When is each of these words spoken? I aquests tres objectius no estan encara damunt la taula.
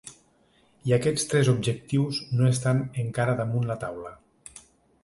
I 0.91 0.93
aquests 0.97 1.27
tres 1.33 1.51
objectius 1.53 2.23
no 2.41 2.49
estan 2.55 2.83
encara 3.05 3.39
damunt 3.45 3.71
la 3.75 3.79
taula. 3.87 4.17